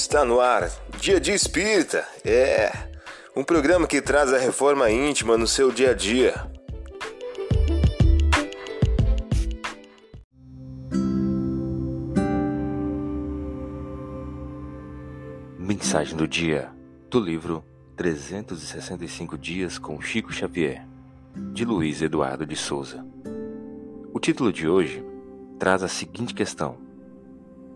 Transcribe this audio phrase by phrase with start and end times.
[0.00, 0.70] Está no ar,
[1.00, 2.06] Dia de Espírita.
[2.24, 2.70] É
[3.34, 6.34] um programa que traz a reforma íntima no seu dia a dia.
[15.58, 16.70] Mensagem do dia
[17.10, 17.64] do livro
[17.96, 20.86] 365 Dias com Chico Xavier,
[21.52, 23.04] de Luiz Eduardo de Souza.
[24.14, 25.04] O título de hoje
[25.58, 26.78] traz a seguinte questão: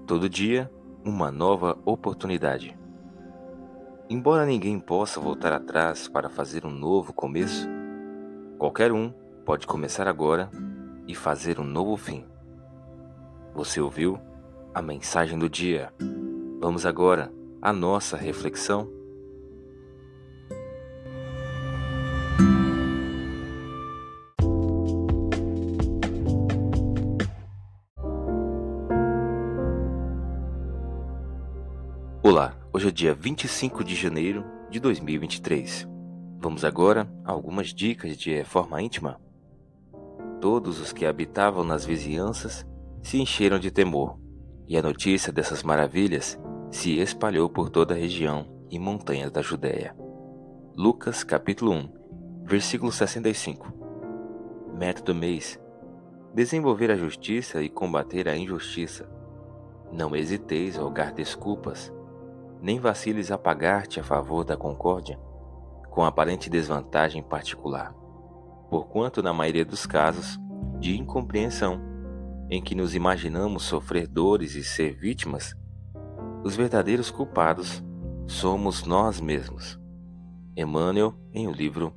[0.06, 0.70] Todo dia
[1.04, 2.76] uma nova oportunidade.
[4.08, 7.68] Embora ninguém possa voltar atrás para fazer um novo começo,
[8.58, 9.12] qualquer um
[9.44, 10.50] pode começar agora
[11.06, 12.24] e fazer um novo fim.
[13.54, 14.18] Você ouviu
[14.74, 15.92] a mensagem do dia?
[16.60, 18.88] Vamos agora à nossa reflexão.
[32.74, 35.86] Hoje é dia 25 de janeiro de 2023.
[36.38, 39.20] Vamos agora a algumas dicas de reforma íntima.
[40.40, 42.66] Todos os que habitavam nas vizinhanças
[43.02, 44.18] se encheram de temor,
[44.66, 49.94] e a notícia dessas maravilhas se espalhou por toda a região e montanhas da Judéia.
[50.74, 53.70] Lucas capítulo 1, versículo 65.
[54.78, 55.60] Meta do mês:
[56.34, 59.06] desenvolver a justiça e combater a injustiça.
[59.92, 61.92] Não hesiteis a rogar desculpas
[62.62, 65.18] nem vaciles a pagar-te a favor da concórdia,
[65.90, 67.92] com aparente desvantagem particular,
[68.70, 70.38] porquanto, na maioria dos casos,
[70.78, 71.80] de incompreensão,
[72.48, 75.56] em que nos imaginamos sofrer dores e ser vítimas,
[76.44, 77.82] os verdadeiros culpados
[78.28, 79.78] somos nós mesmos.
[80.56, 81.92] Emmanuel, em o livro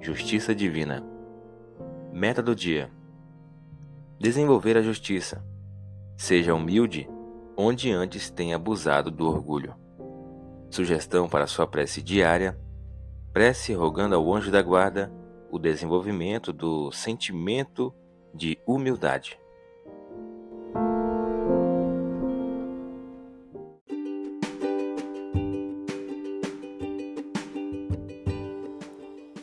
[0.00, 1.04] Justiça Divina.
[2.12, 2.90] Meta do dia:
[4.18, 5.44] Desenvolver a justiça.
[6.16, 7.08] Seja humilde
[7.56, 9.74] onde antes tenha abusado do orgulho.
[10.76, 12.54] Sugestão para sua prece diária:
[13.32, 15.10] prece rogando ao anjo da guarda
[15.50, 17.94] o desenvolvimento do sentimento
[18.34, 19.40] de humildade.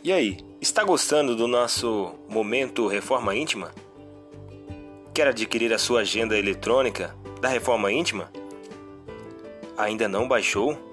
[0.03, 3.72] E aí, está gostando do nosso momento Reforma Íntima?
[5.16, 8.31] Quer adquirir a sua agenda eletrônica da Reforma Íntima?
[9.75, 10.93] Ainda não baixou?